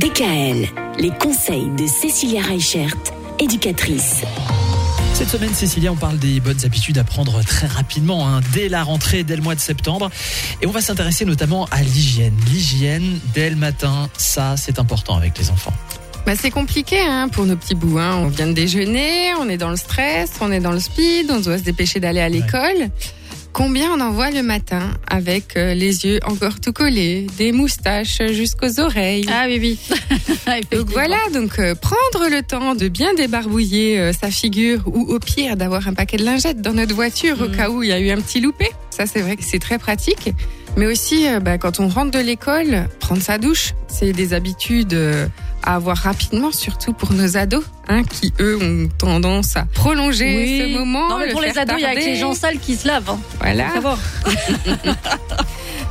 [0.00, 0.66] DKL,
[0.98, 2.96] les conseils de Cécilia Reichert,
[3.38, 4.22] éducatrice.
[5.12, 8.82] Cette semaine, Cécilia, on parle des bonnes habitudes à prendre très rapidement, hein, dès la
[8.82, 10.10] rentrée, dès le mois de septembre.
[10.62, 12.34] Et on va s'intéresser notamment à l'hygiène.
[12.50, 15.74] L'hygiène dès le matin, ça, c'est important avec les enfants.
[16.24, 17.98] Bah, c'est compliqué hein, pour nos petits bouts.
[17.98, 18.16] hein.
[18.22, 21.40] On vient de déjeuner, on est dans le stress, on est dans le speed, on
[21.40, 22.88] doit se dépêcher d'aller à l'école.
[23.60, 28.22] Combien on en voit le matin avec euh, les yeux encore tout collés, des moustaches
[28.30, 29.78] jusqu'aux oreilles Ah oui, oui.
[30.72, 35.18] Donc voilà, donc euh, prendre le temps de bien débarbouiller euh, sa figure ou au
[35.18, 37.56] pire d'avoir un paquet de lingettes dans notre voiture au Mm.
[37.56, 38.70] cas où il y a eu un petit loupé.
[38.88, 40.32] Ça c'est vrai que c'est très pratique.
[40.78, 44.96] Mais aussi euh, bah, quand on rentre de l'école, prendre sa douche, c'est des habitudes
[45.62, 50.78] à avoir rapidement, surtout pour nos ados, hein, qui eux ont tendance à prolonger ce
[50.78, 51.08] moment.
[51.08, 52.06] Non, mais le pour les ados, il y a tarder.
[52.06, 53.10] les gens sales qui se lavent.
[53.10, 53.20] Hein.
[53.38, 53.68] Voilà.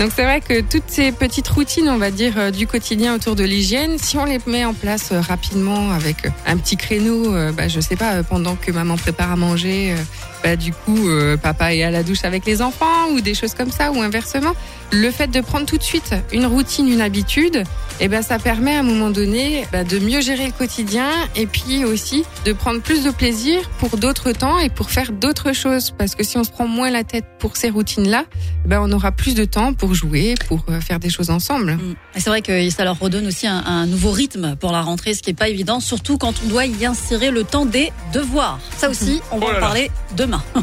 [0.00, 3.36] Donc c'est vrai que toutes ces petites routines, on va dire, euh, du quotidien autour
[3.36, 7.32] de l'hygiène, si on les met en place euh, rapidement avec euh, un petit créneau,
[7.52, 9.94] bah, je sais pas, pendant que maman prépare à manger,
[10.42, 13.54] bah, du coup, euh, papa est à la douche avec les enfants ou des choses
[13.54, 14.54] comme ça, ou inversement.
[14.90, 17.64] Le fait de prendre tout de suite une routine, une habitude,
[18.00, 21.46] eh ben, ça permet à un moment donné bah, de mieux gérer le quotidien et
[21.46, 25.92] puis aussi de prendre plus de plaisir pour d'autres temps et pour faire d'autres choses.
[25.96, 28.24] Parce que si on se prend moins la tête pour ces routines-là,
[28.66, 31.72] ben, on aura plus de temps pour jouer, pour euh, faire des choses ensemble.
[31.74, 31.94] Mm.
[32.16, 35.14] Et c'est vrai que ça leur redonne aussi un, un nouveau rythme pour la rentrée,
[35.14, 38.58] ce qui est pas évident, surtout quand on doit y insérer le temps des devoirs.
[38.76, 39.60] Ça aussi, on va Oh là en là.
[39.60, 40.42] parler demain.